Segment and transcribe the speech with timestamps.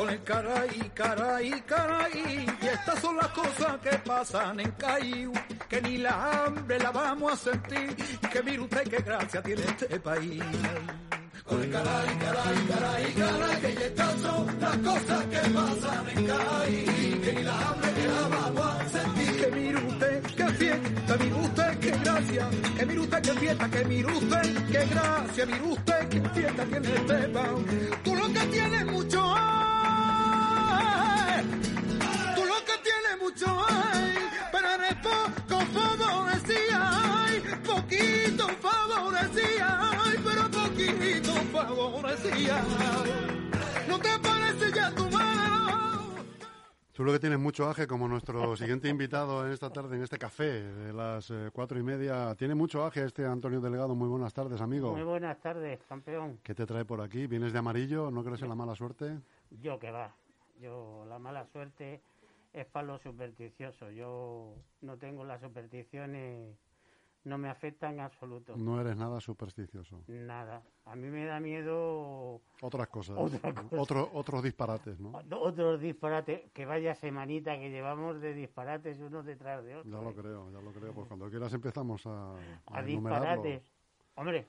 [0.00, 2.46] con el caray, caray, caray.
[2.62, 5.32] Y estas son las cosas que pasan en Cayú,
[5.68, 7.94] que ni la hambre la vamos a sentir.
[8.32, 10.42] Que mire usted qué gracia tiene este país.
[11.44, 17.20] Con el caray, caray, caray, caray, que estas son las cosas que pasan en Cayú,
[17.22, 19.36] que ni la hambre la vamos a sentir.
[19.36, 22.48] Que mire usted qué fiesta, mire usted qué gracia,
[22.78, 26.94] que mire usted qué fiesta, que mire usted qué gracia, mire usted qué fiesta tiene
[26.94, 27.90] este país.
[28.02, 29.20] Tú lo que tienes mucho
[33.20, 34.14] mucho hay,
[34.50, 42.64] pero eres poco favorecida, ay, poquito favorecida, ay, pero poquito favorecida.
[43.88, 45.50] No te parece ya tu mano.
[46.92, 50.18] Tú lo que tienes mucho aje, como nuestro siguiente invitado en esta tarde, en este
[50.18, 52.34] café de las eh, cuatro y media.
[52.34, 53.94] Tiene mucho aje este Antonio Delegado.
[53.94, 54.92] Muy buenas tardes, amigo.
[54.92, 56.38] Muy buenas tardes, campeón.
[56.42, 57.26] ¿Qué te trae por aquí?
[57.26, 58.10] ¿Vienes de amarillo?
[58.10, 59.18] ¿No crees en la mala suerte?
[59.62, 60.14] Yo que va.
[60.60, 62.02] Yo, la mala suerte
[62.52, 63.92] es para los supersticiosos.
[63.94, 66.56] Yo no tengo las supersticiones,
[67.24, 68.56] no me afectan en absoluto.
[68.56, 70.02] No eres nada supersticioso.
[70.08, 70.62] Nada.
[70.86, 73.16] A mí me da miedo Otras cosas.
[73.18, 73.76] Otra cosa.
[73.80, 75.12] Otro- otros disparates, ¿no?
[75.38, 79.92] otros disparates, que vaya semanita que llevamos de disparates unos detrás de otros.
[79.92, 80.92] Ya lo creo, ya lo creo.
[80.92, 82.34] Pues cuando quieras empezamos a,
[82.66, 83.62] A disparates.
[84.16, 84.46] Hombre,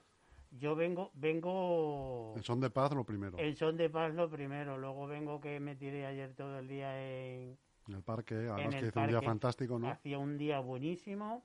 [0.52, 3.38] yo vengo, vengo En son de paz lo primero.
[3.38, 6.92] en son de paz lo primero, luego vengo que me tiré ayer todo el día
[7.02, 9.90] en, En el parque, además que hizo un día fantástico, ¿no?
[9.90, 11.44] Hacía un día buenísimo,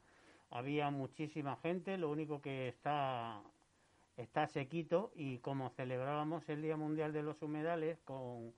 [0.51, 3.41] había muchísima gente, lo único que está
[4.17, 8.55] está sequito y como celebrábamos el Día Mundial de los Humedales con,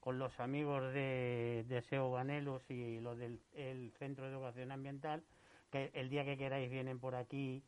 [0.00, 5.22] con los amigos de, de SEO Banelos y los del el Centro de Educación Ambiental,
[5.70, 7.62] que el día que queráis vienen por aquí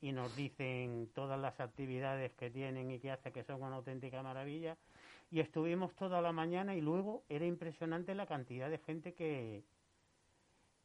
[0.00, 4.22] y nos dicen todas las actividades que tienen y que hacen, que son una auténtica
[4.22, 4.76] maravilla.
[5.30, 9.62] Y estuvimos toda la mañana y luego era impresionante la cantidad de gente que,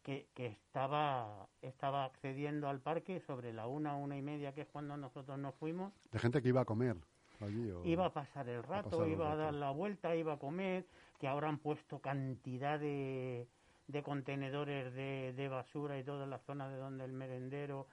[0.04, 4.68] que, que estaba, estaba accediendo al parque sobre la una, una y media, que es
[4.68, 5.92] cuando nosotros nos fuimos.
[6.12, 6.96] De gente que iba a comer
[7.42, 7.72] allí.
[7.72, 10.38] o- Iba a pasar el rato, pasar el iba a dar la vuelta, iba a
[10.40, 10.86] comer,
[11.20, 13.48] que ahora han puesto cantidad de,
[13.88, 17.88] de contenedores de, de basura y toda la zona de donde el merendero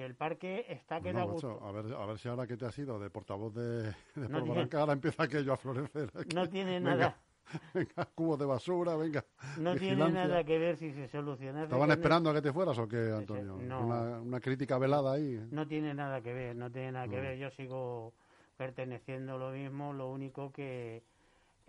[0.00, 1.64] el parque está que Bueno, da macho, gusto.
[1.66, 3.82] a ver, a ver si ahora que te has ido de portavoz de,
[4.14, 6.10] de No tiene- ahora empieza aquello a florecer.
[6.14, 6.34] aquí.
[6.34, 7.16] No tiene Venga, nada,
[7.74, 9.24] Venga, cubos de basura, venga.
[9.58, 10.28] no tiene vigilancia.
[10.28, 11.62] nada que ver si se soluciona.
[11.64, 13.10] ¿Estaban esperando a que te fueras o qué.
[13.16, 13.56] Antonio?
[13.60, 13.86] No.
[13.86, 15.40] Una, una crítica velada ahí.
[15.50, 17.22] No tiene nada que ver, no tiene nada que No.
[17.22, 17.38] ver.
[17.38, 18.12] Yo sigo
[18.58, 21.02] perteneciendo a lo mismo, lo único que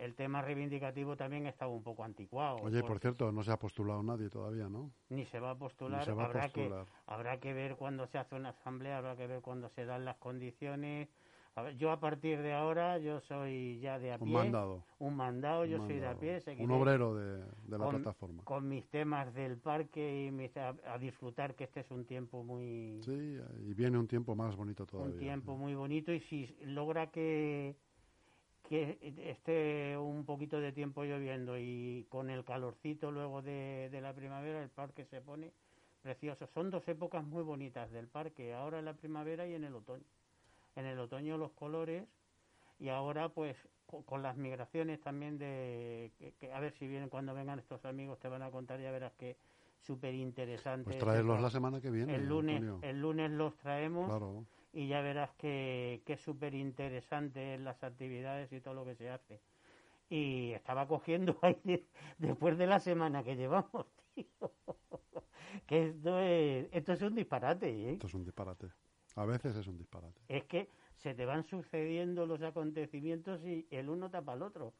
[0.00, 2.56] el tema reivindicativo también estaba un poco anticuado.
[2.62, 4.90] Oye, por cierto, no se ha postulado nadie todavía, ¿no?
[5.10, 6.84] Ni se va a postular, Ni se va a habrá, postular.
[6.86, 10.04] Que, habrá que ver cuando se hace una asamblea, habrá que ver cuando se dan
[10.04, 11.08] las condiciones.
[11.56, 14.32] A ver, yo a partir de ahora, yo soy ya de a Un pie.
[14.34, 14.84] mandado.
[15.00, 16.40] Un mandado, yo Un soy de a pie.
[16.40, 18.44] seguiré Un obrero de, de la con, plataforma.
[18.44, 22.44] con mis temas del parque y mis- a, a disfrutar que este es un tiempo
[22.44, 23.36] muy Sí,
[23.66, 25.12] y viene un tiempo más bonito todavía.
[25.12, 27.74] un tiempo muy bonito y si logra que
[28.70, 34.12] que esté un poquito de tiempo lloviendo y con el calorcito luego de, de la
[34.14, 35.50] primavera el parque se pone
[36.02, 36.46] precioso.
[36.46, 40.04] Son dos épocas muy bonitas del parque, ahora en la primavera y en el otoño.
[40.76, 42.04] En el otoño los colores
[42.78, 47.08] y ahora pues co- con las migraciones también de que, que a ver si vienen
[47.08, 49.36] cuando vengan estos amigos te van a contar ya verás que
[49.80, 50.84] súper interesante.
[50.84, 52.14] Pues traerlos la semana que viene.
[52.14, 52.88] el lunes Antonio.
[52.88, 54.44] el lunes los traemos Claro.
[54.72, 59.10] Y ya verás que, que es súper interesante las actividades y todo lo que se
[59.10, 59.40] hace.
[60.08, 61.86] Y estaba cogiendo aire
[62.18, 64.52] después de la semana que llevamos, tío.
[65.66, 67.92] Que esto es, esto es un disparate, ¿eh?
[67.92, 68.68] Esto es un disparate.
[69.16, 70.20] A veces es un disparate.
[70.28, 74.72] Es que se te van sucediendo los acontecimientos y el uno tapa al otro.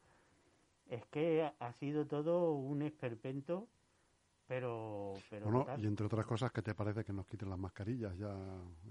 [0.89, 3.67] Es que ha- sido todo un esperpento,
[4.51, 5.13] pero...
[5.29, 8.35] pero Bueno, y entre otras cosas, ¿qué te parece que nos quiten las mascarillas ya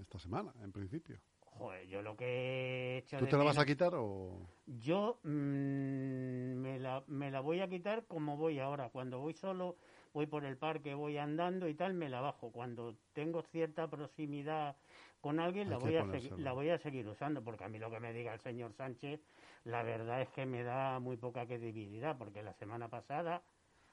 [0.01, 1.19] esta semana, en principio?
[1.39, 4.49] Joder, yo lo que he hecho ¿Tú te la vas a quitar o...?
[4.65, 8.89] Yo mm, me, la, me la voy a quitar como voy ahora.
[8.89, 9.77] Cuando voy solo,
[10.15, 12.51] voy por el parque, voy andando y tal, me la bajo.
[12.51, 14.75] Cuando tengo cierta proximidad
[15.19, 16.05] con alguien, Hay la voy, a
[16.37, 19.19] la voy a seguir usando, porque a mí lo que me diga el señor Sánchez,
[19.65, 23.43] la verdad es que me da muy poca credibilidad, porque la semana pasada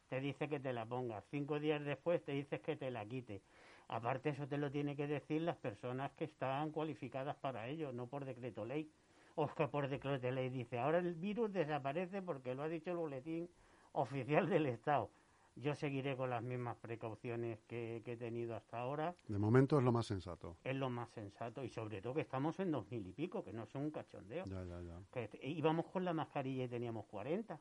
[0.08, 3.43] te dice que te la pongas, cinco días después te dices que te la quite.
[3.88, 8.06] Aparte eso te lo tiene que decir las personas que están cualificadas para ello, no
[8.06, 8.90] por decreto ley.
[9.34, 12.96] O que por decreto ley dice, ahora el virus desaparece porque lo ha dicho el
[12.96, 13.49] boletín
[13.93, 15.10] oficial del Estado.
[15.56, 19.14] Yo seguiré con las mismas precauciones que, que he tenido hasta ahora.
[19.26, 20.56] De momento es lo más sensato.
[20.62, 23.52] Es lo más sensato y sobre todo que estamos en dos mil y pico, que
[23.52, 24.44] no es un cachondeo.
[24.44, 25.00] Ya, ya, ya.
[25.11, 27.58] Que íbamos con la mascarilla y teníamos 40.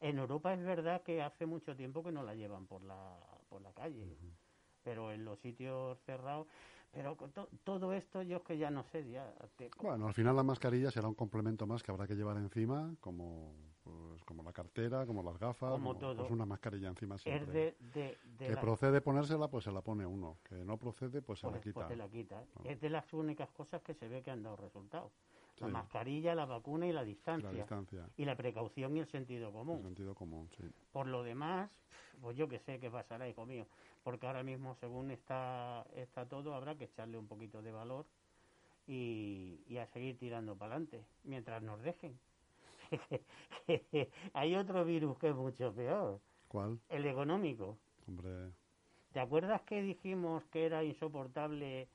[0.00, 3.18] En Europa es verdad que hace mucho tiempo que no la llevan por la,
[3.48, 4.16] por la calle,
[4.82, 6.46] pero en los sitios cerrados
[6.92, 7.32] pero con
[7.64, 9.08] todo esto yo es que ya no sé.
[9.10, 9.34] Ya
[9.80, 13.54] Bueno, al final la mascarilla será un complemento más que habrá que llevar encima, como
[13.82, 16.16] pues, como la cartera, como las gafas, como todo.
[16.16, 17.68] Pues una mascarilla encima siempre.
[17.68, 20.38] Es de, que procede ponérsela, pues se la pone uno.
[20.42, 21.86] Que no procede, pues se la pues, quita.
[21.86, 22.42] Pues la quita.
[22.64, 24.56] Es de las únicas cosas que se ve que han dado
[25.60, 27.50] La mascarilla, la vacuna y la distancia.
[27.50, 28.08] La distancia.
[28.16, 29.78] Y la precaución y el sentido común.
[29.78, 30.64] El sentido común, sí.
[30.92, 31.70] Por lo demás,
[32.20, 33.66] pues yo que sé qué pasará, hijo mío
[34.08, 38.06] porque ahora mismo según está, está todo habrá que echarle un poquito de valor
[38.86, 42.18] y, a seguir tirando para adelante mientras nos dejen.
[44.32, 46.20] Hay otro virus que es mucho peor.
[46.48, 46.80] ¿Cuál?
[46.88, 47.76] El económico.
[48.06, 48.50] Hombre.
[49.12, 51.86] ¿Te acuerdas que dijimos que era insoportable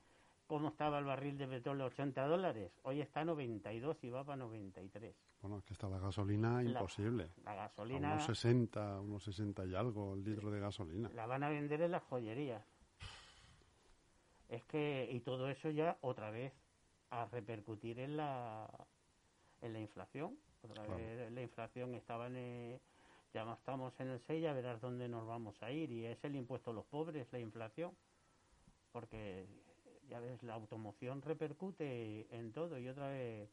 [0.46, 2.72] cómo estaba el barril de petróleo 80 dólares?
[2.82, 5.14] Hoy está a 92 y va para 93.
[5.40, 7.30] Bueno, es que está la gasolina imposible.
[7.44, 8.12] La gasolina...
[8.14, 11.10] unos 60, unos 60 y algo el litro de gasolina.
[11.14, 12.64] La van a vender en las joyerías.
[14.48, 16.52] Es que, y todo eso ya otra vez
[17.10, 18.68] a repercutir en la,
[19.60, 20.38] en la inflación.
[20.62, 22.36] Otra vez la inflación estaba en...
[22.36, 22.80] El,
[23.34, 25.90] ya estamos en el 6, ya verás dónde nos vamos a ir.
[25.90, 27.90] Y es el impuesto a los pobres, la inflación.
[28.92, 29.44] Porque,
[30.08, 32.78] ya ves, la automoción repercute en todo.
[32.78, 33.48] Y otra vez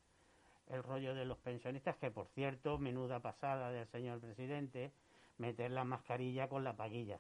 [0.67, 4.91] el rollo de los pensionistas, que por cierto, menuda pasada del señor presidente,
[5.37, 7.19] meter la mascarilla con la paguilla.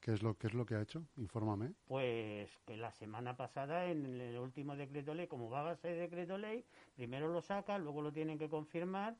[0.00, 1.02] ¿Qué es lo, qué es lo que ha hecho?
[1.16, 1.72] Infórmame.
[1.88, 6.36] Pues que la semana pasada, en el último decreto ley, como va a ser decreto
[6.36, 6.64] ley,
[6.94, 9.16] primero lo saca, luego lo tienen que confirmar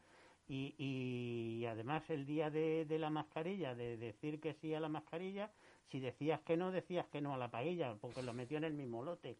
[0.46, 4.90] y, y además el día de, de la mascarilla, de decir que sí a la
[4.90, 5.50] mascarilla,
[5.90, 8.74] si decías que no, decías que no a la paguilla, porque lo metió en el
[8.74, 9.36] mismo lote.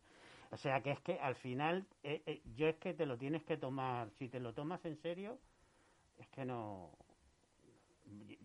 [0.51, 3.43] O sea que es que al final, eh, eh, yo es que te lo tienes
[3.45, 5.39] que tomar, si te lo tomas en serio,
[6.19, 6.91] es que no.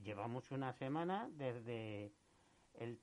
[0.03, 2.11] Llevamos una semana desde
[2.79, 2.99] el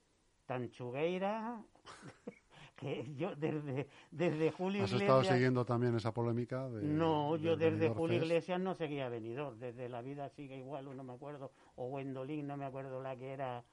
[0.47, 1.63] Tanchugueira,
[2.77, 6.69] que yo desde, desde Julio ¿Has estado siguiendo también esa polémica?
[6.69, 11.05] De, no, yo desde Julio Iglesias no seguía venidor, desde La Vida Sigue Igual, no
[11.05, 13.65] me acuerdo, o Wendolín, no me acuerdo la que era.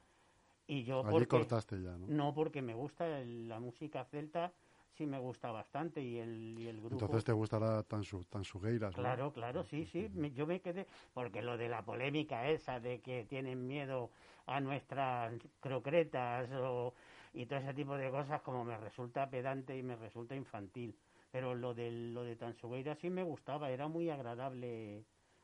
[0.68, 2.08] Y yo Allí cortaste ya, ¿no?
[2.08, 4.54] No, porque me gusta la música celta
[4.94, 6.96] sí me gusta bastante y el, y el grupo...
[6.96, 10.10] Entonces te gustará tan, su, tan sugueiras, Claro, claro, sí, sí.
[10.36, 10.88] yo me quedé...
[11.14, 14.12] Porque lo de la polémica esa de que tienen miedo
[14.46, 16.94] a nuestras crocretas o,
[17.34, 20.96] y todo ese tipo de cosas como me resulta pedante y me resulta infantil.
[21.32, 25.04] Pero lo de, lo de Tansugueira sí me gustaba, era muy agradable.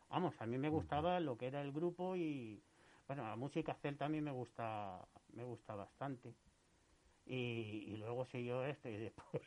[0.10, 2.62] Vamos, a mí me gustaba lo que era el grupo y...
[3.10, 5.04] Bueno, la música celta a mí me gusta,
[5.34, 6.32] me gusta bastante
[7.26, 9.44] y, luego siguió esto y después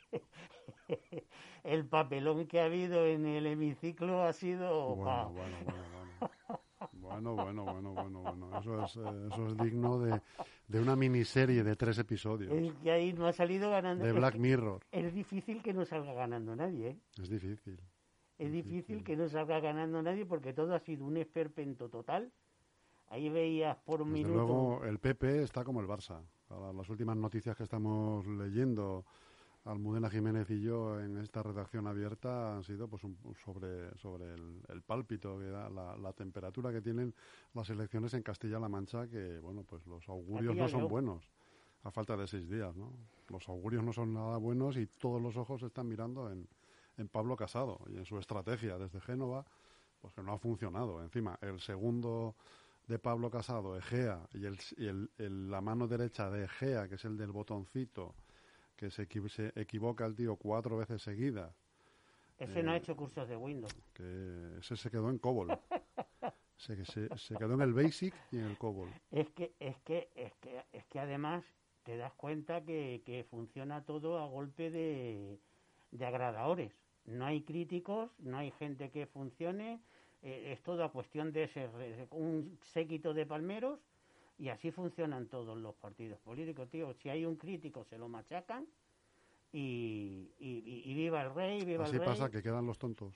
[1.63, 5.31] el papelón que ha habido en el hemiciclo ha sido bueno,
[6.91, 10.21] bueno, bueno, bueno, bueno, bueno, bueno, Eso es, eh, eso es digno de,
[10.67, 12.51] de, una miniserie de tres episodios.
[12.51, 14.03] Es que ahí no ha salido ganando.
[14.03, 14.83] De Black Mirror.
[14.91, 16.89] Es difícil que no salga ganando nadie.
[16.89, 16.97] ¿eh?
[17.17, 17.79] Es difícil.
[18.37, 22.29] Es difícil, que no salga ganando nadie porque todo ha sido un esperpento total.
[23.13, 24.33] Ahí veías por un minuto.
[24.33, 26.19] luego el PP está como el Barça
[26.75, 29.05] las últimas noticias que estamos leyendo,
[29.65, 33.03] Almudena Jiménez y yo en esta redacción abierta han sido pues
[33.43, 37.13] sobre, sobre el, pálpito, que da, la, temperatura que tienen
[37.53, 41.29] las elecciones en Castilla-La Mancha, que bueno, pues los augurios no son buenos
[41.83, 42.91] a falta de seis días, ¿no?
[43.29, 46.47] Los augurios no son nada buenos y todos los ojos están mirando en,
[46.97, 49.45] en Pablo Casado y en su estrategia desde Génova,
[50.01, 51.03] pues que no ha funcionado.
[51.03, 52.35] Encima, el segundo
[52.87, 55.09] de Pablo Casado, Egea, y, el,
[55.49, 58.15] la mano derecha de Egea, que es el del botoncito,
[58.75, 59.07] que se,
[59.55, 61.55] equivoca el tío cuatro veces seguidas.
[62.37, 63.73] Ese no ha eh, hecho cursos de Windows.
[63.93, 65.57] Que ese se quedó en COBOL.
[66.57, 68.89] se, se, quedó en el Basic y en el COBOL.
[69.11, 71.45] Es que, es que, es que, es que además
[71.83, 75.39] te das cuenta que, que funciona todo a golpe de,
[75.91, 76.73] de agradadores.
[77.05, 79.81] No hay críticos, no hay gente que funcione,
[80.23, 81.69] eh, es toda cuestión de ser
[82.11, 83.79] un séquito de palmeros
[84.39, 86.93] y así funcionan todos los partidos políticos, tío.
[86.93, 88.65] Si hay un crítico se lo machacan
[89.51, 92.07] y, y, viva el rey, viva así el rey.
[92.07, 93.13] pasa, que quedan los tontos.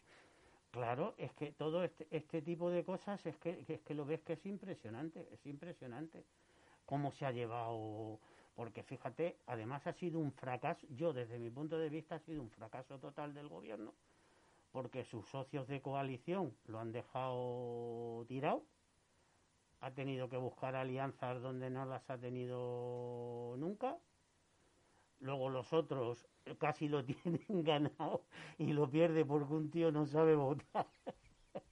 [0.71, 4.21] Claro, es que todo este, este tipo de cosas es que, es que lo ves
[4.21, 6.25] que es impresionante, es impresionante
[6.85, 8.19] cómo se ha llevado,
[8.53, 12.41] porque fíjate, además ha sido un fracaso, yo desde mi punto de vista ha sido
[12.41, 13.93] un fracaso total del gobierno,
[14.77, 18.63] porque sus socios de coalición lo han dejado tirado,
[19.79, 23.97] ha tenido que buscar alianzas donde no las ha tenido nunca,
[25.19, 26.27] luego los otros
[26.59, 28.25] casi lo tienen ganado
[28.59, 30.85] y lo pierde porque un tío no sabe votar.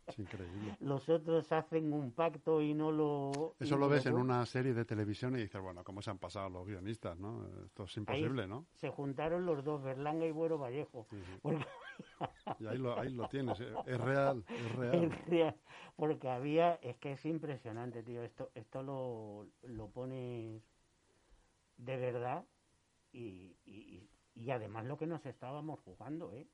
[0.08, 0.76] Es increíble.
[0.80, 3.56] Los otros hacen un pacto y no lo...
[3.60, 6.50] Eso lo ves en una serie de televisión y dices, bueno, ¿cómo se han pasado
[6.50, 7.48] los guionistas, no?
[7.66, 8.66] Esto es imposible, ¿no?
[8.74, 11.06] Se juntaron los dos, Berlanga y Buero Vallejo.
[12.60, 15.04] Y ahí lo, ahí lo tienes, eh, es real, es real.
[15.04, 15.56] Es real.
[15.96, 20.62] Porque había, es que es impresionante, tío, esto, esto lo, lo pones
[21.78, 22.46] de verdad
[23.12, 26.48] y, y, y además lo que nos estábamos jugando, ¿eh?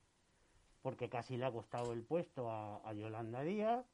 [0.82, 3.86] porque casi le ha costado el puesto a, Yolanda Díaz.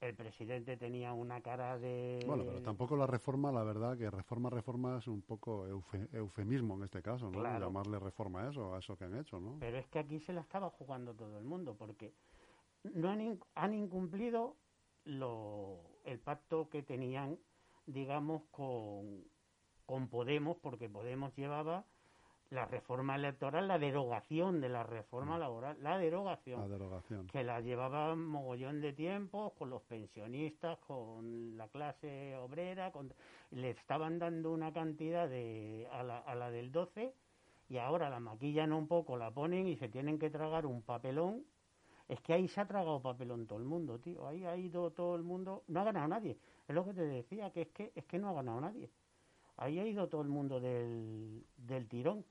[0.00, 2.22] El presidente tenía una cara de...
[2.26, 5.66] Bueno, pero tampoco la reforma, la verdad, que reforma, reforma es un poco
[6.12, 7.42] eufemismo en este caso, ¿no?
[7.42, 9.56] Llamarle reforma a eso, a eso que han hecho, ¿no?
[9.60, 12.12] Pero es que aquí se la estaba jugando todo el mundo, porque
[12.82, 14.56] no han, han incumplido
[15.04, 17.38] lo, el pacto que tenían,
[17.86, 19.24] digamos, con,
[19.86, 21.86] con Podemos, porque Podemos llevaba
[22.54, 25.40] la reforma electoral, la derogación de la reforma mm.
[25.40, 27.26] laboral, la derogación, la derogación.
[27.26, 32.92] que la llevaba mogollón de tiempo con los pensionistas, con la clase obrera,
[33.50, 37.12] le estaban dando una cantidad de, a, la, a la del 12
[37.68, 41.44] y ahora la maquillan un poco, la ponen y se tienen que tragar un papelón.
[42.06, 44.28] Es que ahí se ha tragado papelón todo el mundo, tío.
[44.28, 45.64] Ahí ha ido todo el mundo.
[45.68, 46.36] No ha ganado nadie.
[46.68, 48.90] Es lo que te decía, que es que, es que no ha ganado nadie.
[49.56, 52.24] Ahí ha ido todo el mundo del, del tirón.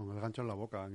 [0.00, 0.88] Con el gancho en la boca.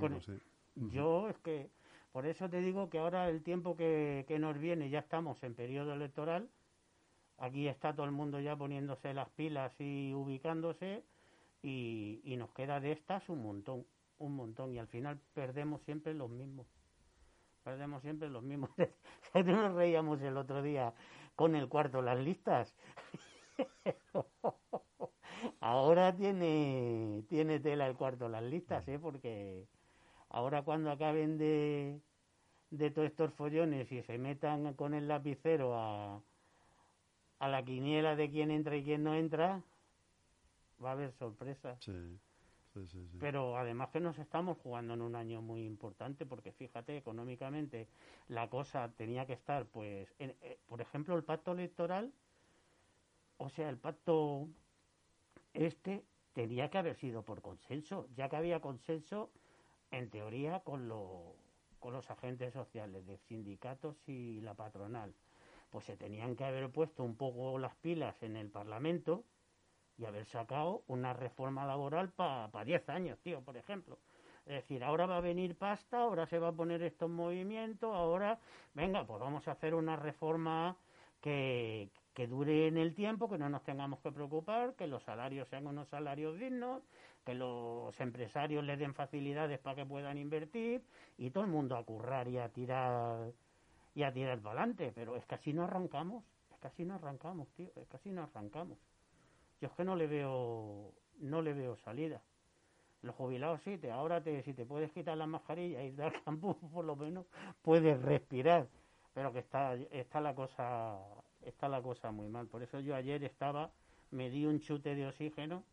[0.74, 1.70] Yo es que,
[2.10, 5.54] por eso te digo que ahora el tiempo que, que nos viene, ya estamos en
[5.54, 6.50] periodo electoral,
[7.38, 11.04] aquí está todo el mundo ya poniéndose las pilas y ubicándose,
[11.62, 13.86] y, y nos queda de estas un montón,
[14.18, 16.66] un montón, y al final perdemos siempre los mismos.
[17.62, 18.70] Perdemos siempre los mismos.
[19.34, 20.92] nos reíamos el otro día
[21.36, 22.74] con el cuarto las listas.
[25.66, 29.00] Ahora tiene, tiene tela el cuarto las listas, ¿eh?
[29.00, 29.66] Porque
[30.28, 32.00] ahora cuando acaben de,
[32.70, 36.20] de todos estos follones y se metan con el lapicero a,
[37.40, 39.60] a la quiniela de quién entra y quién no entra,
[40.84, 41.76] va a haber sorpresas.
[41.80, 42.16] Sí.
[42.72, 46.96] Sí, sí, Pero además que nos estamos jugando en un año muy importante porque fíjate,
[46.96, 47.88] económicamente
[48.28, 52.12] la cosa tenía que estar, pues, eh, por ejemplo, el pacto electoral,
[53.38, 54.46] o sea, el pacto
[55.56, 59.30] este tenía que haber sido por consenso, ya que había consenso,
[59.90, 60.88] en teoría, con,
[61.80, 65.14] con los agentes sociales de sindicatos y la patronal.
[65.70, 69.24] Pues se tenían que haber puesto un poco las pilas en el Parlamento
[69.98, 73.98] y haber sacado una reforma laboral para 10 años, tío, por ejemplo.
[74.44, 77.94] Es decir, ahora va a venir pasta, ahora se va a poner esto en movimiento,
[77.94, 78.38] ahora,
[78.74, 80.76] venga, pues vamos a hacer una reforma
[81.20, 85.46] que, que dure en el tiempo, que no nos tengamos que preocupar, que los salarios
[85.48, 86.82] sean unos salarios dignos,
[87.26, 90.82] que los empresarios les den facilidades para que puedan invertir
[91.18, 93.32] y todo el mundo a currar y a tirar
[93.94, 96.94] y a tirar para adelante, pero es que así no arrancamos, es que así no
[96.94, 98.78] arrancamos, tío, es que así no arrancamos.
[99.60, 102.22] Yo es que no le veo no le veo salida.
[103.02, 106.22] Los jubilados sí, te, ahora te, si te puedes quitar la mascarilla y ir al
[106.24, 107.26] campo, por lo menos
[107.60, 108.68] puedes respirar,
[109.12, 110.98] pero que está, está la cosa
[111.48, 112.46] está la cosa muy mal.
[112.46, 113.70] Por eso yo ayer estaba,
[114.10, 115.64] me di un chute de oxígeno.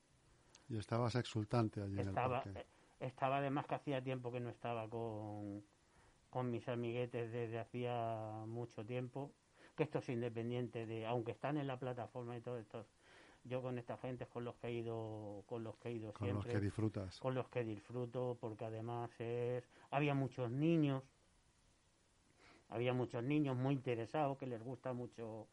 [0.69, 2.67] Y estabas exultante allí estaba, en el parque.
[2.99, 5.63] Estaba además que hacía tiempo que no estaba con,
[6.29, 9.31] con mis amiguetes desde hacía mucho tiempo.
[9.75, 12.85] Que esto es independiente de, aunque están en la plataforma y todo esto,
[13.43, 16.29] yo con esta gente con los que he ido, con los que he ido con
[16.29, 17.19] los que disfrutas.
[17.19, 21.03] Con los que disfruto, porque además es, había muchos niños,
[22.69, 25.47] había muchos niños muy interesados que les gusta mucho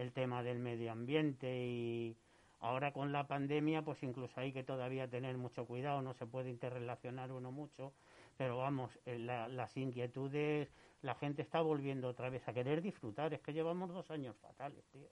[0.00, 2.16] el tema del medio ambiente y
[2.60, 6.50] ahora con la pandemia pues incluso hay que todavía tener mucho cuidado, no se puede
[6.50, 7.92] interrelacionar uno mucho,
[8.36, 10.68] pero vamos, eh, las inquietudes,
[11.02, 14.84] la gente está volviendo otra vez a querer disfrutar, es que llevamos dos años fatales,
[14.92, 15.08] tío.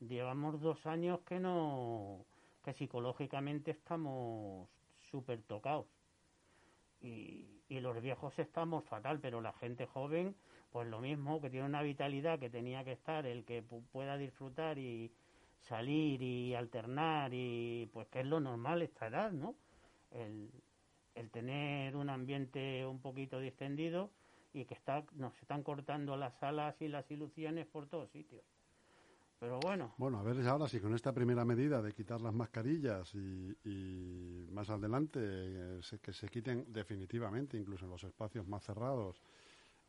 [0.00, 2.24] Llevamos dos años que no,
[2.64, 4.68] que psicológicamente estamos
[5.10, 5.86] súper tocados.
[7.00, 10.34] Y, y los viejos estamos fatal, pero la gente joven
[10.70, 14.78] pues lo mismo, que tiene una vitalidad que tenía que estar, el que pueda disfrutar
[14.78, 15.10] y
[15.60, 19.54] salir y alternar y pues que es lo normal esta edad, ¿no?
[20.10, 20.50] El,
[21.14, 24.10] el tener un ambiente un poquito distendido
[24.52, 28.44] y que está, nos están cortando las alas y las ilusiones por todos sitios.
[29.38, 29.94] Pero bueno.
[29.98, 34.48] Bueno, a ver ahora si con esta primera medida de quitar las mascarillas y, y
[34.50, 39.20] más adelante eh, que se quiten definitivamente, incluso en los espacios más cerrados,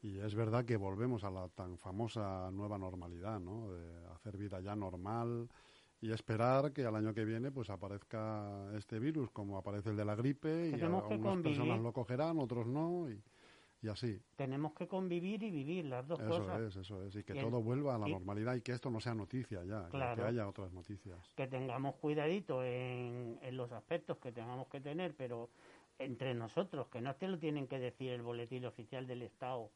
[0.02, 3.72] y es verdad que volvemos a la tan famosa nueva normalidad, ¿no?
[3.72, 5.50] De hacer vida ya normal
[6.02, 10.06] y esperar que al año que viene pues aparezca este virus como aparece el de
[10.06, 13.22] la gripe y algunas personas lo cogerán, otros no y,
[13.82, 14.22] y así.
[14.38, 16.62] Tenemos que convivir y vivir las dos eso cosas.
[16.62, 17.16] es, eso es.
[17.18, 19.90] Y que todo vuelva a la y- normalidad y que esto no sea noticia ya,
[19.90, 21.20] que- haya otras noticias.
[21.36, 25.50] que tengamos cuidadito en, en los aspectos que tengamos que tener, pero
[25.98, 29.70] entre nosotros, que no te lo tienen que decir el boletín oficial del Estado,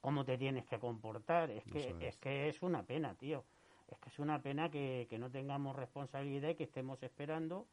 [0.00, 1.50] cómo te tienes que comportar.
[1.50, 1.94] Es que es.
[2.08, 2.16] es.
[2.18, 3.44] que es una pena, tío.
[3.88, 7.66] Es que es una pena que, que no tengamos responsabilidad y que estemos esperando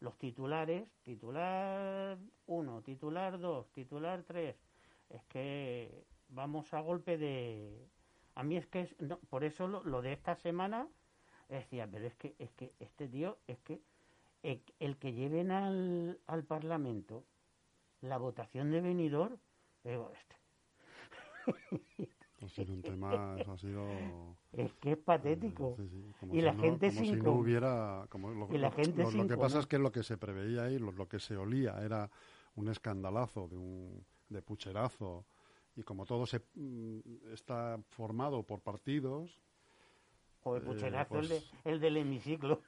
[0.00, 4.56] los titulares, titular 1, titular 2, titular 3.
[5.10, 7.88] Es que vamos a golpe de...
[8.34, 10.88] A mí es que, es- no, por eso lo, lo de esta semana
[11.48, 13.80] decía, pero es que, es que este tío, es que
[14.42, 17.24] el, el que lleven al, al Parlamento
[18.00, 19.38] la votación de venidor,
[19.84, 20.36] digo, este,
[22.42, 23.82] Ha sido un tema, eso ha sido...
[24.52, 25.74] es que es patético.
[25.78, 28.30] Sí, sí, como Y si la no- gente como sin si no com- hubiera como
[28.30, 30.64] lo, y la lo- gente lo- lo que pasa es que lo que se preveía
[30.64, 32.10] ahí lo, lo que se olía era
[32.56, 35.24] un escandalazo de un de pucherazo
[35.76, 39.38] y como todo se mm, está formado por partidos
[40.42, 42.60] Joder, eh, pucherazo el, pues- de- el del hemiciclo.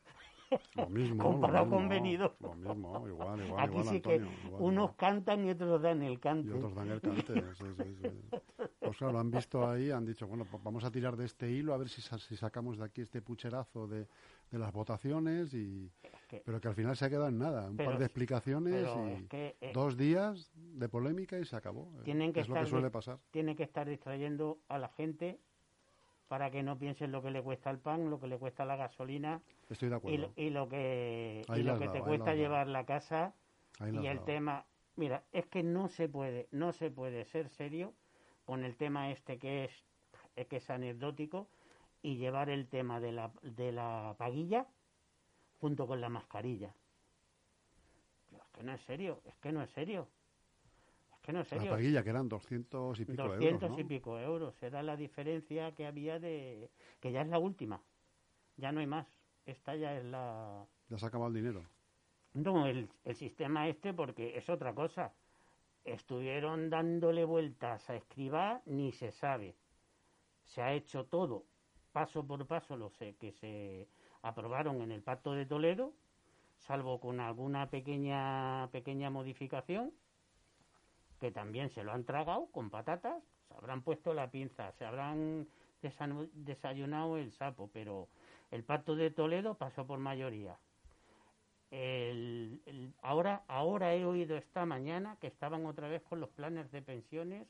[0.76, 2.35] Lo mismo Comparado lo con mismo, Benidorm.
[2.41, 4.97] lo mismo igual igual Aquí igual sí que Antonio, igual, unos igual.
[4.97, 6.49] cantan y otros dan el cante.
[6.49, 8.38] y otros dan el cante sí, sí, sí.
[8.81, 11.75] pues claro han visto ahí han dicho bueno pues vamos a tirar de este hilo
[11.75, 14.07] a ver si, si sacamos de aquí este pucherazo de,
[14.50, 15.91] de las votaciones y
[16.29, 18.87] que- pero que al final se ha quedado en nada un Pero- par de explicaciones
[18.97, 22.49] y es que, eh, dos días de polémica y se acabó Eh, Tienen que es
[22.49, 25.41] lo que estar suele pasar tiene que estar distrayendo a la gente
[26.28, 28.76] para que no piensen lo que le cuesta el pan, lo que le cuesta la
[28.76, 32.35] gasolina estoy de y acuerdo lo, y lo que, y lo que dado, te cuesta
[32.35, 33.35] llevar la casa
[33.92, 34.25] y el dado.
[34.25, 34.66] tema.
[34.97, 37.95] Mira, es que no se puede, no se puede ser serio
[38.45, 39.85] con el tema este que es,
[40.49, 41.49] que es anecdótico
[42.02, 44.66] y llevar el tema de la, de la paguilla
[45.61, 46.75] junto con la mascarilla.
[48.30, 50.09] Pero es que no es serio, es que no es serio.
[51.26, 53.88] Que no la paguilla que eran 200 y pico 200 euros y ¿no?
[53.88, 54.62] pico euros.
[54.62, 56.71] Era la diferencia que había de...
[57.00, 57.83] que ya es la última.
[58.56, 59.09] Ya no hay más.
[59.45, 60.64] Esta ya es la...
[60.88, 61.65] ya se ha acabado el dinero
[62.32, 65.15] No, el, el sistema este porque es otra cosa.
[65.84, 69.56] Estuvieron dándole vueltas a escribir, ni se sabe.
[70.45, 71.45] Se ha hecho todo,
[71.91, 73.89] paso por paso, lo sé, que se
[74.23, 75.93] aprobaron en el Pacto de Toledo,
[76.58, 79.93] salvo con alguna pequeña, pequeña modificación,
[81.21, 85.47] que también se lo han tragado con patatas, se habrán puesto la pinza, se habrán
[86.35, 88.09] desayunado el sapo, pero
[88.50, 90.57] el Pacto de Toledo pasó por mayoría.
[91.71, 96.71] El- el- ahora, ahora he oído esta mañana que estaban otra vez con los planes
[96.71, 97.47] de pensiones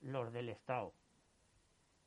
[0.00, 0.92] los del Estado,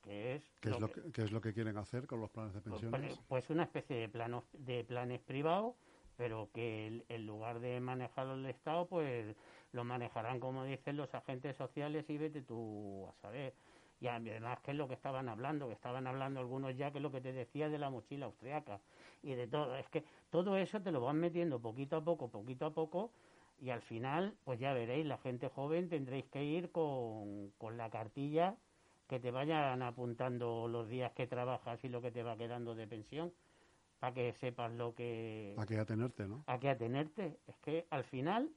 [0.03, 2.29] que es ¿Qué es, lo que- que, qué es lo que quieren hacer con los
[2.29, 3.19] planes de pues, pensiones?
[3.27, 5.75] pues una especie de planos de planes privados,
[6.17, 9.33] pero que el- en lugar de manejarlo el Estado, pues
[9.75, 13.53] lo manejarán como dicen los agentes sociales y vete tú a saber.
[13.99, 17.01] Y además que es lo que estaban hablando, que estaban hablando algunos ya que es
[17.01, 18.79] lo que te decía de la mochila austriaca
[19.21, 19.75] y de todo.
[19.75, 23.11] Es que todo eso te lo van metiendo poquito a poco, poquito a poco,
[23.59, 27.89] y al final, pues ya veréis, la gente joven tendréis que ir con, con la
[27.89, 28.55] cartilla
[29.07, 32.87] que te vayan apuntando los días que trabajas y lo que te va quedando de
[32.87, 33.31] pensión,
[33.99, 37.37] para que sepas lo que a qué atenerte no a qué atenerte.
[37.47, 38.49] Es que al final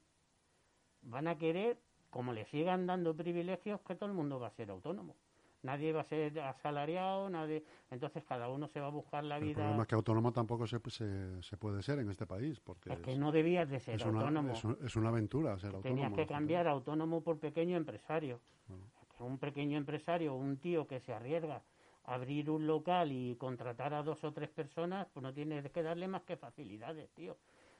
[1.08, 1.78] van a querer,
[2.10, 5.16] como le sigan dando privilegios, que todo el mundo va a ser autónomo.
[5.62, 7.64] Nadie va a ser asalariado, nadie.
[7.90, 9.54] Entonces cada uno se va a buscar la el vida.
[9.56, 13.00] problema es que autónomo tampoco se, se, se puede ser en este país porque Es
[13.00, 14.52] que no debías de ser es una, autónomo.
[14.52, 18.40] es, un- es una aventura ser autónomo Tenías que cambiar autónomo por pequeño empresario.
[18.68, 18.84] Bueno.
[19.18, 21.60] Un pequeño empresario, un tío que se arriesga
[22.04, 25.82] a abrir un local y contratar a dos o tres personas, pues no tienes que
[25.82, 27.36] darle más que facilidades, tío,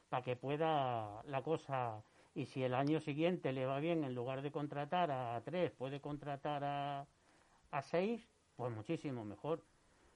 [0.08, 2.02] para que pueda la cosa.
[2.34, 6.00] Y si el año siguiente le va bien, en lugar de contratar a tres, puede
[6.00, 7.06] contratar a,
[7.70, 9.62] a seis, pues muchísimo mejor.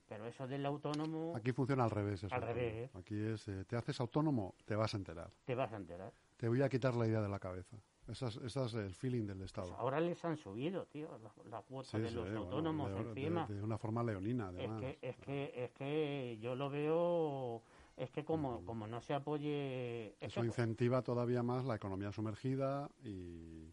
[0.08, 2.94] Pero eso del autónomo aquí funciona al revés eso, Al revés.
[2.94, 6.12] aquí es eh, te haces autónomo te vas a enterar te vas a enterar.
[6.36, 9.38] te voy a quitar la idea de la cabeza esa es, es el feeling del
[9.38, 12.92] Pues Estado ahora les han subido, tío, la, la cuota Sí, de sí, los autónomos
[12.92, 13.46] de- encima.
[13.46, 17.62] de una forma leonina Es además que, es que, es que yo lo veo,
[17.96, 22.10] es que como, como no se apoye, es Eso que- incentiva todavía más la economía
[22.12, 23.72] sumergida y,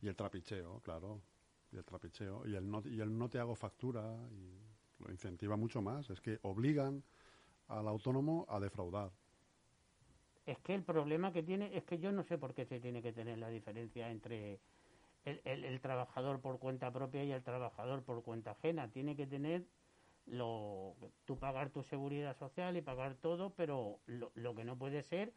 [0.00, 1.20] y el trapicheo, claro.
[1.72, 2.46] Y el trapicheo.
[2.46, 4.14] Y el, no, y el no te hago factura.
[4.30, 4.58] Y
[5.02, 6.10] lo incentiva mucho más.
[6.10, 7.02] Es que obligan
[7.68, 9.10] al autónomo a defraudar.
[10.44, 13.00] es que el problema que tiene es que yo no sé por qué se tiene
[13.00, 14.58] que tener la diferencia entre
[15.24, 18.88] el, el- el trabajador por cuenta propia y el trabajador por cuenta ajena.
[18.90, 19.64] Tiene que tener
[20.26, 25.02] lo, tú pagar tu seguridad social y pagar todo, pero lo, lo que no puede
[25.02, 25.32] ser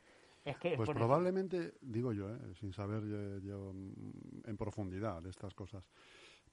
[0.76, 2.40] pues probablemente, digo yo, ¿eh?
[2.60, 3.04] sin saber
[3.42, 5.84] yo, mm, en profundidad de estas cosas,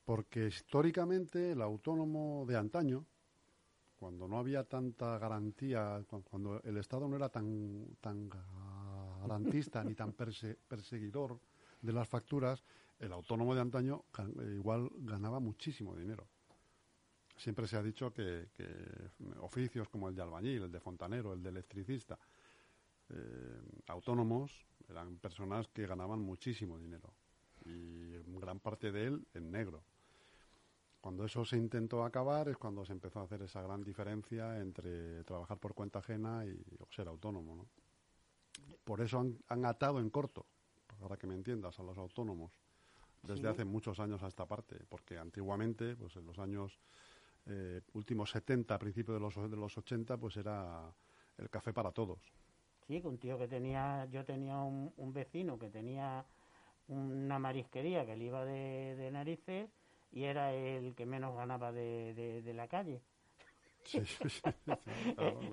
[0.05, 3.05] porque históricamente el autónomo de antaño,
[3.99, 8.31] cuando no había tanta garantía, cuando el Estado no era tan, tan
[9.21, 11.39] garantista ni tan perseguidor
[11.83, 12.65] de las facturas,
[12.99, 14.05] el autónomo de antaño
[14.55, 16.27] igual ganaba muchísimo dinero.
[17.37, 18.49] Siempre se ha dicho que,
[19.41, 22.19] oficios como el de albañil, el de fontanero, el de electricista,
[23.09, 27.13] eh, autónomos, eran personas que ganaban muchísimo dinero
[27.65, 28.03] y
[28.43, 29.83] gran parte de él en negro.
[31.01, 35.25] Cuando eso se intentó acabar es cuando se empezó a hacer esa gran diferencia entre
[35.25, 37.57] trabajar por cuenta ajena y ser autónomo.
[37.57, 37.67] ¿no?
[38.85, 39.19] Por eso
[39.49, 40.47] han, atado en corto,
[41.01, 42.53] para que me entiendas, a los autónomos
[43.23, 46.81] desde hace muchos años a esta parte, porque antiguamente, pues en los años
[47.47, 50.93] eh, últimos 70, principios de los, de los 80, pues era
[51.39, 52.33] el café para todos.
[52.87, 56.25] Sí, un tío que tenía, yo tenía un, vecino que tenía
[56.89, 59.71] una marisquería que le iba de narices
[60.13, 63.01] y era el que menos ganaba de, la calle.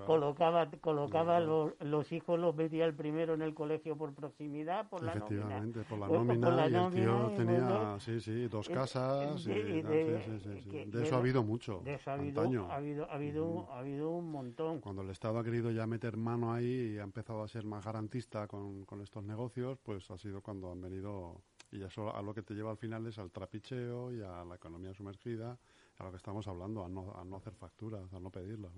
[0.06, 5.02] Colocaba colocaba los, los, hijos los metía el primero en el colegio por proximidad por
[5.02, 5.64] la nómina.
[5.88, 11.42] Por la nómina, y el tío tenía sí sí dos casas de, eso ha habido
[11.42, 14.80] mucho de eso ha habido ha habido ha habido, ha habido un montón.
[14.80, 17.84] Cuando el Estado ha querido ya meter mano ahí y ha empezado a ser más
[17.84, 22.34] garantista con, con estos negocios pues ha sido cuando han venido y eso a lo
[22.34, 25.58] que te lleva al final es al trapicheo y a la economía sumergida,
[26.00, 28.72] a lo que estamos hablando, a no, a no hacer facturas, a no pedirlas.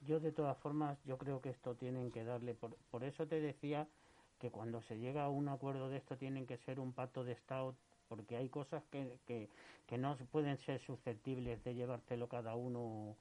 [0.00, 3.40] Yo de todas formas, yo creo que esto tienen que darle, por, por eso te
[3.40, 3.86] decía
[4.38, 7.32] que cuando se llega a un acuerdo de esto tienen que ser un pacto de
[7.32, 7.74] Estado,
[8.08, 9.50] porque hay cosas que, que,
[9.86, 13.16] que no pueden ser susceptibles de llevártelo cada uno.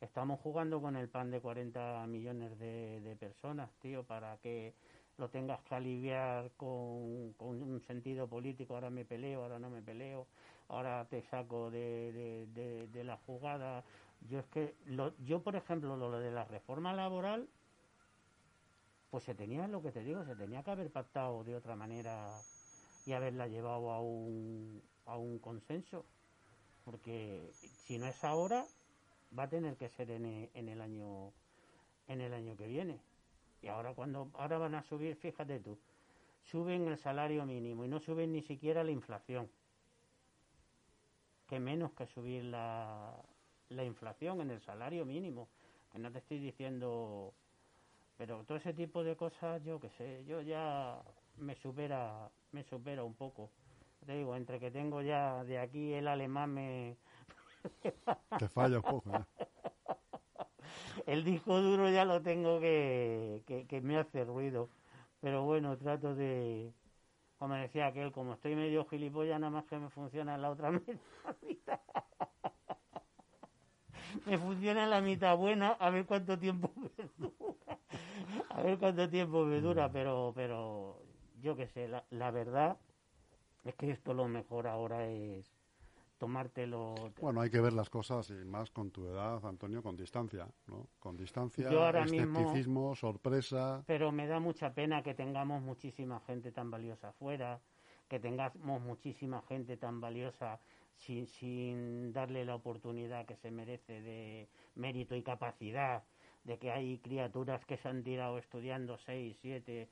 [0.00, 4.74] Estamos jugando con el pan de 40 millones de, de personas, tío, para que
[5.18, 10.26] lo tengas que aliviar con, un sentido político, ahora me peleo, ahora no me peleo,
[10.68, 13.84] ahora te saco de, de, la jugada.
[14.28, 17.48] Yo es que, lo, yo por ejemplo, lo de la reforma laboral,
[19.10, 22.40] pues se tenía, lo que te digo, se tenía que haber pactado de otra manera
[23.06, 26.04] y haberla llevado a un, a un consenso,
[26.84, 27.52] porque
[27.84, 28.66] si no es ahora,
[29.38, 31.32] va a tener que ser en, en el año
[32.08, 33.00] en el año que viene.
[33.64, 35.78] Y ahora cuando ahora van a subir, fíjate tú,
[36.42, 39.48] suben el salario mínimo y no suben ni siquiera la inflación.
[41.48, 43.14] Que menos que subir la,
[43.70, 45.48] la inflación en el salario mínimo.
[45.90, 47.32] Que no te estoy diciendo,
[48.18, 51.00] pero todo ese tipo de cosas, yo qué sé, yo ya
[51.38, 53.48] me supera, me supera un poco.
[54.04, 56.98] Te digo, entre que tengo ya de aquí el alemán me...
[58.38, 59.46] Te falla un poco, ¿eh?
[61.06, 64.68] El disco duro ya lo tengo que, que, me hace ruido.
[65.20, 66.72] Pero bueno, trato de,
[67.38, 70.70] como decía aquel, como estoy medio gilipollas, nada más que me funciona en la otra
[71.42, 71.80] mitad.
[74.26, 77.78] me funciona en la mitad buena, a ver cuánto tiempo me dura.
[78.50, 81.00] A ver cuánto tiempo me dura, pero, pero
[81.40, 82.76] yo qué sé, la, la verdad
[83.64, 85.50] es que esto lo mejor ahora es
[86.18, 86.94] tomártelo.
[87.20, 90.88] Bueno, hay que ver las cosas y más con tu edad, Antonio, con distancia, ¿no?
[90.98, 91.68] Con distancia,
[92.04, 93.82] escepticismo, sorpresa.
[93.86, 97.60] Pero me da mucha pena que tengamos muchísima gente tan valiosa afuera,
[98.08, 100.60] que tengamos muchísima gente tan valiosa
[100.98, 106.04] sin, sin darle la oportunidad que se merece de mérito y capacidad,
[106.44, 109.88] de que hay criaturas que se han tirado estudiando seis, siete,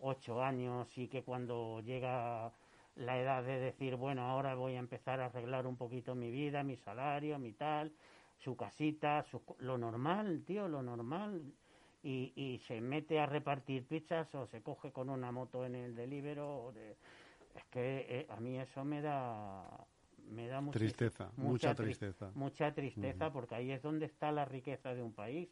[0.00, 2.52] ocho años y que cuando llega
[2.96, 6.62] la edad de decir, bueno, ahora voy a empezar a arreglar un poquito mi vida,
[6.62, 7.92] mi salario, mi tal,
[8.38, 11.42] su casita, su, lo normal, tío, lo normal.
[12.04, 15.94] Y, y se mete a repartir pizzas o se coge con una moto en el
[15.94, 16.72] delibero.
[17.54, 19.86] es que eh, a mí eso me da
[20.28, 22.30] me da tristeza, mucha, tristeza.
[22.34, 25.48] mucha tristeza, porque ahí es donde está la riqueza de un país,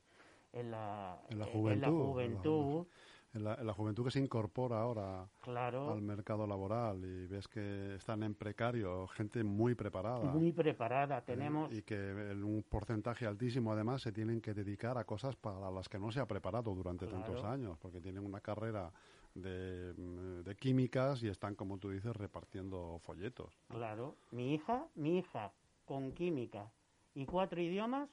[0.53, 2.87] en la, en la juventud en la, juventud
[3.33, 9.75] que se incorpora ahora al mercado laboral y ves que están en precario, gente muy
[9.75, 10.25] preparada.
[10.25, 11.23] Muy preparada, ¿eh?
[11.27, 11.73] tenemos.
[11.73, 15.89] y que en un porcentaje altísimo además se tienen que dedicar a cosas para las
[15.89, 18.91] que no se ha preparado durante tantos años, porque tienen una carrera
[19.35, 23.57] de, mm, de, químicas y están, como tú dices, repartiendo folletos.
[23.69, 25.53] Claro, mi hija, mi hija
[25.85, 26.73] con química
[27.15, 28.09] y cuatro idiomas,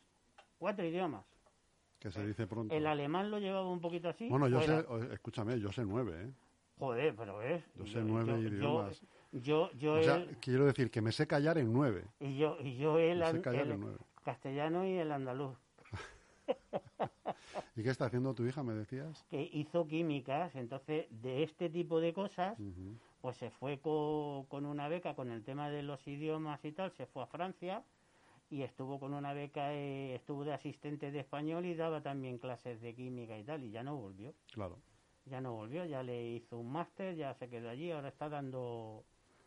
[0.60, 1.26] cuatro idiomas
[2.00, 2.74] que se dice pronto.
[2.76, 4.28] El alemán lo llevaba un poquito así.
[4.30, 6.32] Bueno, yo sé, escúchame, yo sé nueve, ¿eh?
[6.80, 7.64] Joder, pero es.
[7.76, 9.02] Yo sé nueve idiomas.
[9.32, 12.06] Yo, yo, o sea, quiero decir que me sé callar en nueve.
[12.20, 15.58] Y yo, y yo el, el castellano y el andaluz.
[17.76, 19.26] ¿Y qué está haciendo tu hija, me decías?
[19.30, 22.58] Que hizo químicas, entonces de este tipo de cosas,
[23.22, 26.92] pues se fue co- con una beca con el tema de los idiomas y tal,
[26.92, 27.84] se fue a Francia
[28.50, 32.80] y estuvo con una beca, eh, estuvo de asistente de español y daba también clases
[32.82, 34.34] de química y tal, y ya no volvió.
[34.52, 34.78] Claro.
[35.26, 39.04] Ya no volvió, ya le hizo un máster, ya se quedó allí, ahora está dando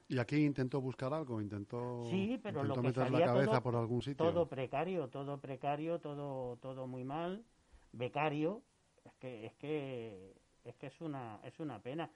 [0.09, 1.41] ¿Y aquí intentó buscar algo?
[1.41, 4.17] ¿Intentó, Sí, pero lo intentó que meter la salía cabeza todo- por algún sitio?
[4.27, 7.45] todo precario, todo precario, todo todo muy mal,
[7.93, 8.61] becario,
[9.05, 10.35] es que es que
[10.65, 12.11] es que es una es una pena.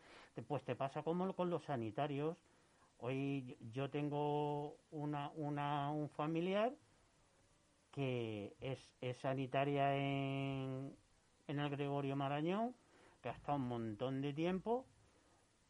[0.49, 2.37] Pues te pasa como con los sanitarios.
[3.07, 6.73] Hoy yo tengo una una un familiar
[7.91, 10.97] que es, es sanitaria en,
[11.47, 12.75] en el Gregorio Marañón,
[13.21, 14.87] que ha estado un montón de tiempo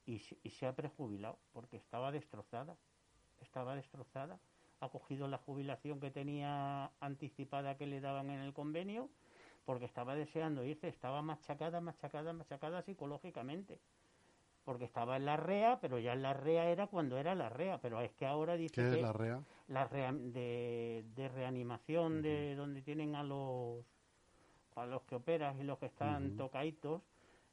[0.07, 2.77] y, y se ha prejubilado porque estaba destrozada.
[3.41, 4.39] Estaba destrozada.
[4.79, 9.11] Ha cogido la jubilación que tenía anticipada que le daban en el convenio
[9.65, 10.87] porque estaba deseando irse.
[10.87, 13.81] Estaba machacada, machacada, machacada psicológicamente.
[14.65, 17.79] Porque estaba en la REA, pero ya en la REA era cuando era la REA.
[17.83, 19.43] Pero es que ahora dice ¿Qué que es la REA?
[19.69, 23.85] la rea- de, de reanimación de donde tienen a los
[24.77, 27.01] a los que operas y los que están tocaitos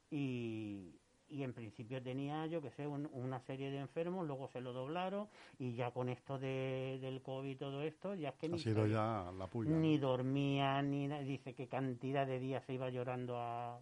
[0.10, 0.96] y,
[1.30, 4.74] y en principio tenía yo que sé un- una serie de enfermos luego se lo
[4.74, 5.28] doblaron
[5.60, 8.58] y ya con esto de, del covid y todo esto ya es que Ha ni,
[8.60, 9.70] sido se- ya la puya.
[9.72, 13.80] ni dormía ni dice que cantidad de días se iba llorando a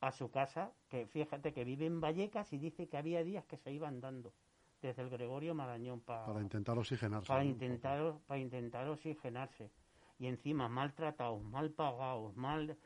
[0.00, 3.56] a su casa que fíjate que vive en Vallecas y dice que había días que
[3.56, 4.32] se iban dando
[4.82, 7.26] desde el Gregorio Marañón pa- Para intentar oxigenarse.
[7.28, 7.50] para ¿no?
[7.50, 9.70] intentar para intentar oxigenarse
[10.18, 12.76] y encima maltratados mal pagados mal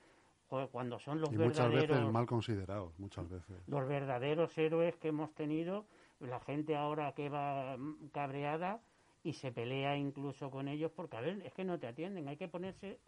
[0.72, 3.56] cuando son los Y muchas verdaderos veces mal considerados, muchas veces.
[3.68, 5.86] los verdaderos héroes que hemos tenido
[6.18, 8.80] la gente ahora que va mm, cabreada
[9.22, 12.36] y se pelea incluso con ellos porque a ver es que no te atienden hay
[12.36, 12.98] que ponerse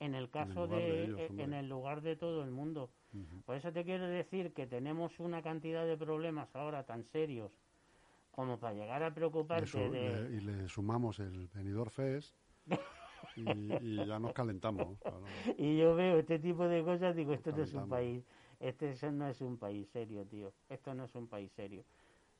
[0.00, 2.90] en el caso de de, ellos, eh, en el lugar de todo el mundo
[3.46, 7.52] por eso te quiero decir que tenemos una cantidad de problemas ahora tan serios
[8.32, 12.34] como para llegar a preocuparte de, le- y le sumamos el venidor Fest
[13.36, 14.98] y, y ya nos calentamos.
[15.02, 15.26] claro.
[15.58, 18.24] Y yo veo este tipo de cosas, digo, esto no es un país,
[18.60, 20.52] este es- no es un país serio, tío.
[20.68, 21.84] Esto no es un país serio.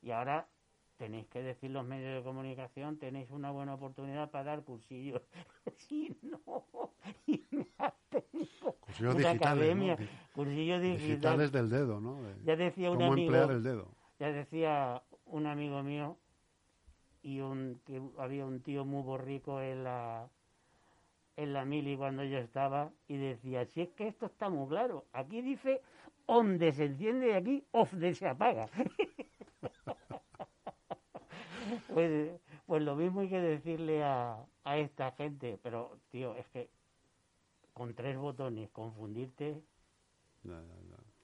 [0.02, 0.46] Y ahora
[0.96, 5.22] tenéis que decir los medios de comunicación, tenéis una buena oportunidad para dar cursillos.
[5.76, 6.64] si no,
[7.26, 10.08] y me has tenido Cursillos una digitales, academia, ¿no?
[10.32, 11.02] Cursillos digitales.
[11.06, 12.22] Digitales del dedo, ¿no?
[12.22, 13.96] De Ya decía un cómo amigo, emplear el dedo.
[14.18, 16.18] ya decía un amigo mío
[17.22, 20.30] y un que había un tío muy borrico en la
[21.36, 25.06] en la mili cuando yo estaba y decía, si es que esto está muy claro,
[25.12, 25.82] aquí dice
[26.26, 28.68] donde se enciende y aquí off de se apaga.
[31.92, 36.68] pues, pues lo mismo hay que decirle a, a esta gente, pero tío, es que
[37.72, 39.62] con tres botones confundirte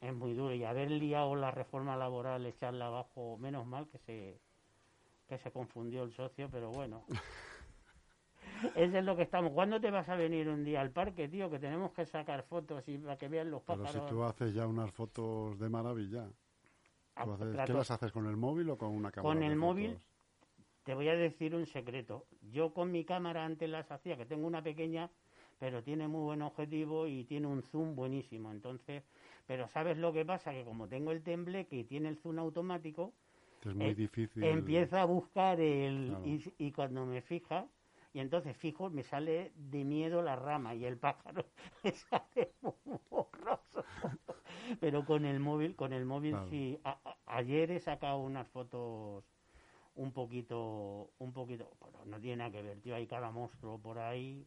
[0.00, 4.40] es muy duro y haber liado la reforma laboral, echarla abajo, menos mal que se
[5.28, 7.04] que se confundió el socio, pero bueno.
[8.74, 9.52] Eso es lo que estamos.
[9.52, 11.48] ¿Cuándo te vas a venir un día al parque, tío?
[11.48, 14.02] Que tenemos que sacar fotos y para que vean los Pero pájaros.
[14.08, 16.28] si tú haces ya unas fotos de maravilla.
[17.14, 19.34] Ah, ¿tú haces- ¿Qué las haces con el móvil o con una cámara?
[19.34, 19.90] Con el móvil.
[19.92, 20.08] fotos?
[20.90, 22.26] Te voy a decir un secreto.
[22.50, 25.08] Yo con mi cámara antes las hacía, que tengo una pequeña,
[25.60, 28.50] pero tiene muy buen objetivo y tiene un zoom buenísimo.
[28.50, 29.04] Entonces,
[29.46, 30.50] pero ¿sabes lo que pasa?
[30.50, 33.12] Que como tengo el tembleque y tiene el zoom automático,
[33.64, 34.42] Es muy Eh, difícil.
[34.50, 36.24] empieza a buscar el Claro.
[36.24, 37.68] y, y cuando me fija
[38.12, 41.44] y entonces fijo me sale de miedo la rama y el pájaro
[41.84, 43.84] me sale muy borroso
[44.80, 46.50] pero con el móvil con el móvil Claro.
[46.50, 49.24] sí A- ayer he sacado unas fotos
[49.96, 53.98] un poquito un poquito pero no tiene nada que ver tío hay cada monstruo por
[53.98, 54.46] ahí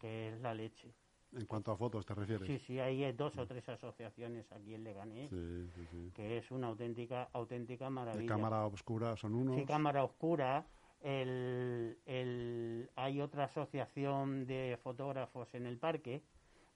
[0.00, 0.88] que es la leche
[1.32, 2.46] En cuanto a fotos te refieres.
[2.46, 5.36] sí sí hay dos o tres asociaciones aquí en Leganés sí,
[5.74, 6.12] sí, sí.
[6.14, 9.56] que es una auténtica auténtica De maravilla cámara oscura son unos.
[9.56, 10.64] Sí, cámara oscura.
[11.02, 16.22] El, el- hay otra asociación de fotógrafos en el parque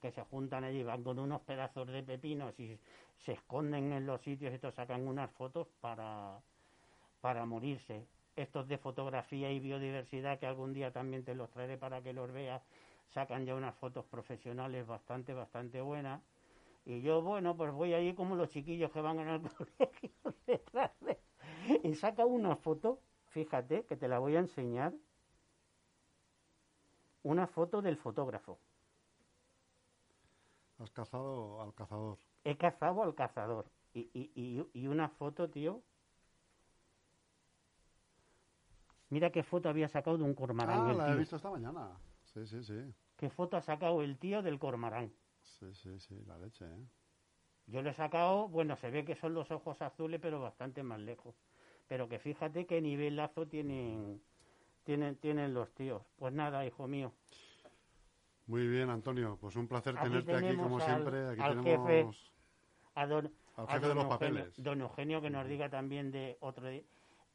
[0.02, 2.78] que se juntan allí, van con unos pedazos de pepinos y
[3.18, 6.38] se esconden en los sitios y estos sacan unas fotos para,
[7.20, 8.06] para morirse.
[8.36, 12.32] Estos de fotografía y biodiversidad, que algún día también te los traeré para que los
[12.32, 12.62] veas,
[13.08, 16.22] sacan ya unas fotos profesionales bastante, bastante buenas.
[16.86, 20.10] Y yo, bueno, pues voy allí como los chiquillos que van en el colegio
[20.46, 21.20] detrás de-
[21.84, 24.92] y saca una foto, fíjate, que te la voy a enseñar,
[27.22, 28.60] una foto del fotógrafo.
[30.78, 32.18] Has cazado al cazador.
[32.42, 33.70] He cazado al cazador.
[33.94, 35.82] Y, y, y, y una foto, tío.
[39.10, 40.86] Mira qué foto había sacado de un cormarán.
[40.86, 41.90] Ah, el la he visto esta mañana.
[42.24, 42.94] Sí, sí, sí.
[43.16, 45.12] ¿Qué foto ha sacado el tío del cormarán?
[45.42, 46.86] Sí, sí, sí, la leche, ¿eh?
[47.66, 51.00] Yo le he sacado, bueno, se ve que son los ojos azules, pero bastante más
[51.00, 51.34] lejos.
[51.88, 54.20] Pero que fíjate qué nivelazo tienen,
[54.84, 56.02] tienen, tienen los tíos.
[56.16, 57.12] Pues nada, hijo mío.
[58.46, 59.38] Muy bien, Antonio.
[59.40, 61.28] Pues un placer Aquí tenerte aquí, como al- siempre.
[61.28, 62.30] Aquí al tenemos jefe.
[62.94, 64.54] A don, al a jefe de los Eugenio, papeles.
[64.62, 66.82] don Eugenio que nos diga también de otro día.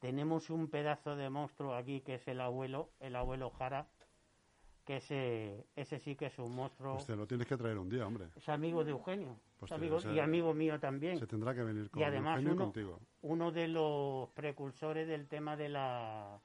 [0.00, 3.86] Tenemos un pedazo de monstruo aquí que es el abuelo, el abuelo Jara,
[4.84, 6.94] que ese, ese sí que es un monstruo.
[6.94, 8.26] Pues te lo tienes que traer un día, hombre.
[8.36, 9.36] Es amigo de Eugenio.
[9.58, 11.18] Pues es amigo- y amigo mío también.
[11.18, 13.00] Se tendrá que venir con Y además Eugenio uno, contigo.
[13.22, 16.38] uno de los precursores del tema de la...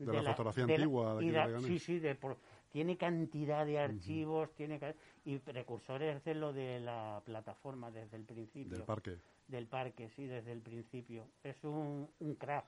[0.00, 2.36] De la fotografía de la- antigua de aquí la- sí, sí, de por-
[2.72, 8.24] tiene cantidad de archivos, tiene ca- y precursores de lo de la plataforma desde el
[8.24, 8.76] principio.
[8.76, 9.16] Del parque.
[9.48, 11.26] Del parque, sí, desde el principio.
[11.42, 12.64] Es un, un crack.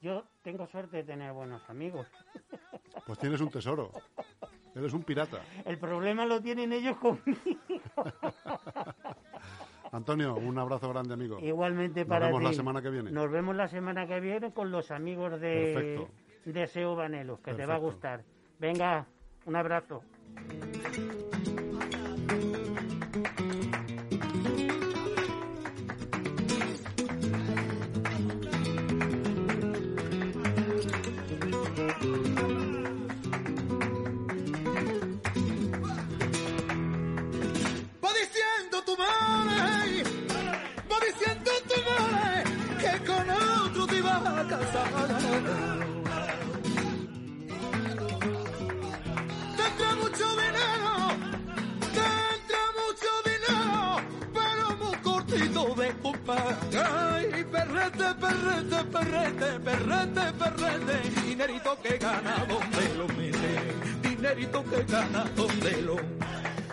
[0.00, 2.06] Yo tengo suerte de tener buenos amigos.
[3.06, 3.92] Pues tienes un tesoro.
[4.74, 5.40] Eres un pirata.
[5.64, 7.24] El problema lo tienen ellos conmigo.
[9.92, 11.38] Antonio, un abrazo grande, amigo.
[11.40, 12.46] Igualmente Nos para vemos ti.
[12.46, 13.10] la semana que viene.
[13.10, 16.08] Nos vemos la semana que viene con los amigos de, Perfecto.
[16.44, 18.22] de SEO Vanelus, que te va a gustar.
[18.58, 19.06] Venga,
[19.46, 20.02] un abrazo.
[58.04, 65.96] Perrete, perrete, perrete, perrete, dinerito que gana donde lo mete, dinerito que gana donde lo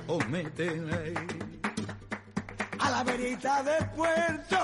[0.08, 1.14] o meten ahí.
[2.80, 4.58] a la verita del puerto.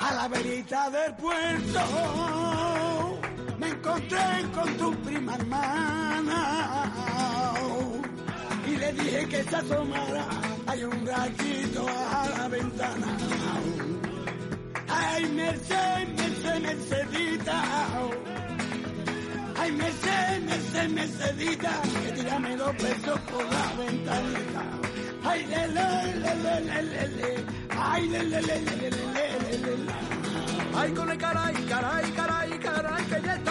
[0.00, 1.80] A la verita del puerto
[3.58, 6.38] me encontré con tu prima hermana
[8.92, 10.26] dije que se asomara,
[10.66, 13.16] hay un rayito a la ventana.
[14.88, 17.62] Ay, Merced, Merced, Mercedita.
[19.60, 24.62] Ay, Merced, Merced, Mercedita, que tírame dos pesos por la ventanita.
[25.24, 27.44] Ay, le, le, le, le, le, le.
[27.70, 29.92] Ay, le, le, le, le, le, le, le, le.
[30.76, 33.44] Ay, con el caray, caray, caray, caray, que ya las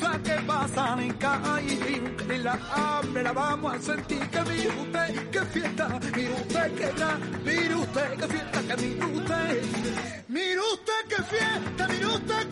[0.00, 2.02] que pasan en calle.
[2.34, 6.92] Y la hambre la vamos a sentir, que mire usted, que fiesta, mire usted que
[6.92, 9.62] gran, mire usted que fiesta, que mire usted,
[10.28, 12.44] mire usted que fiesta, mire usted que